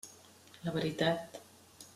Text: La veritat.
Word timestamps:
La 0.63 0.73
veritat. 0.77 1.41